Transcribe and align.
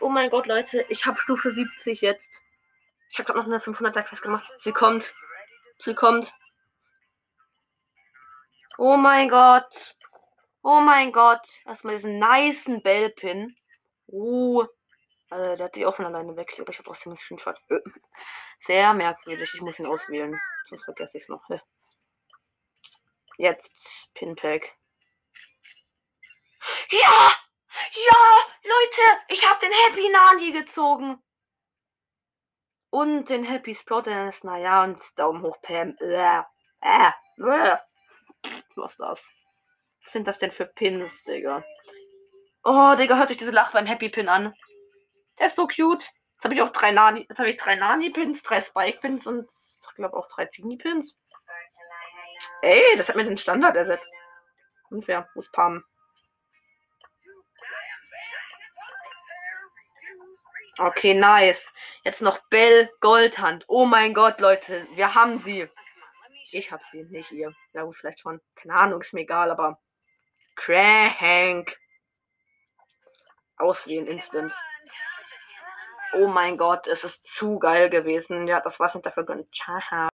Oh 0.00 0.08
mein 0.08 0.30
Gott, 0.30 0.46
Leute, 0.46 0.84
ich 0.88 1.06
habe 1.06 1.20
Stufe 1.20 1.52
70 1.52 2.00
jetzt. 2.00 2.42
Ich 3.10 3.18
habe 3.18 3.26
gerade 3.26 3.38
noch 3.38 3.46
eine 3.46 3.58
500er 3.58 4.02
Quest 4.02 4.22
gemacht. 4.22 4.50
Sie 4.58 4.72
kommt. 4.72 5.12
Sie 5.78 5.94
kommt. 5.94 6.32
Oh 8.76 8.96
mein 8.96 9.28
Gott. 9.28 9.96
Oh 10.62 10.80
mein 10.80 11.12
Gott. 11.12 11.46
Erstmal 11.64 11.96
diesen 11.96 12.18
niceen 12.18 12.82
Bellpin. 12.82 13.56
Uh. 14.08 14.64
Also, 15.30 15.56
der 15.56 15.66
hat 15.66 15.74
sich 15.74 15.86
auch 15.86 15.96
von 15.96 16.06
alleine 16.06 16.36
weg. 16.36 16.50
Ich 16.52 16.58
habe 16.58 16.72
trotzdem 16.72 17.12
einen 17.12 17.16
Screenshot. 17.16 17.56
Äh. 17.68 17.80
Sehr 18.60 18.92
merkwürdig. 18.94 19.50
Ich 19.54 19.60
muss 19.60 19.78
ihn 19.78 19.86
auswählen. 19.86 20.38
Sonst 20.66 20.84
vergesse 20.84 21.18
ich 21.18 21.24
es 21.24 21.28
noch. 21.28 21.48
Jetzt 23.36 24.08
Pinpack. 24.14 24.76
Ja! 26.90 27.32
Ja! 27.92 28.46
Leute! 28.62 29.20
Ich 29.28 29.48
habe 29.48 29.60
den 29.60 29.72
Happy 29.72 30.08
Nani 30.08 30.52
gezogen. 30.52 31.22
Und 32.90 33.28
den 33.28 33.44
Happy 33.44 33.74
Sprouters. 33.74 34.42
Naja, 34.44 34.84
und 34.84 35.00
Daumen 35.16 35.42
hoch, 35.42 35.60
Pam. 35.62 35.96
Äh, 36.00 36.42
äh, 36.80 37.10
äh. 37.38 37.76
Was 38.76 38.92
ist 38.92 39.00
das? 39.00 39.30
Was 40.04 40.12
sind 40.12 40.28
das 40.28 40.38
denn 40.38 40.52
für 40.52 40.66
Pins, 40.66 41.24
Digga? 41.24 41.64
Oh, 42.62 42.94
Digga, 42.96 43.16
hört 43.16 43.30
euch 43.30 43.36
diese 43.36 43.50
Lach 43.50 43.72
beim 43.72 43.86
Happy 43.86 44.10
Pin 44.10 44.28
an. 44.28 44.54
Der 45.38 45.48
ist 45.48 45.56
so 45.56 45.66
cute. 45.66 46.04
Jetzt 46.36 46.44
habe 46.44 46.54
ich 46.54 46.62
auch 46.62 46.72
drei 46.72 46.92
Nani, 46.92 47.26
jetzt 47.28 47.38
habe 47.38 47.50
ich 47.50 47.56
drei 47.56 47.74
Nani-Pins, 47.74 48.42
drei 48.42 48.60
Spike-Pins 48.60 49.26
und 49.26 49.48
ich 49.48 49.94
glaube 49.96 50.16
auch 50.16 50.28
drei 50.28 50.46
Genie-Pins. 50.46 51.16
Ey, 52.62 52.96
das 52.96 53.08
hat 53.08 53.16
mir 53.16 53.24
den 53.24 53.36
Standard 53.36 53.76
ersetzt. 53.76 54.06
Unfair. 54.90 55.28
Ist 55.34 55.52
Pam? 55.52 55.84
Okay, 60.78 61.14
nice. 61.14 61.64
Jetzt 62.02 62.20
noch 62.20 62.38
Bell 62.48 62.90
Goldhand. 63.00 63.64
Oh 63.68 63.86
mein 63.86 64.12
Gott, 64.12 64.40
Leute, 64.40 64.86
wir 64.94 65.14
haben 65.14 65.38
sie. 65.40 65.68
Ich 66.52 66.72
hab 66.72 66.82
sie, 66.90 67.04
nicht 67.04 67.32
ihr. 67.32 67.54
Ja 67.72 67.82
gut, 67.84 67.96
vielleicht 67.96 68.20
schon. 68.20 68.40
Keine 68.56 68.74
Ahnung, 68.74 69.00
ist 69.00 69.12
mir 69.12 69.22
egal, 69.22 69.50
aber. 69.50 69.78
Crank. 70.56 71.76
Auswählen 73.56 74.06
instant. 74.06 74.52
Oh 76.12 76.28
mein 76.28 76.56
Gott, 76.56 76.86
es 76.86 77.04
ist 77.04 77.24
zu 77.24 77.58
geil 77.58 77.90
gewesen. 77.90 78.46
Ja, 78.46 78.60
das 78.60 78.78
war's 78.78 78.94
mit 78.94 79.04
der 79.04 79.12
Folge. 79.12 79.46
Ciao. 79.52 80.08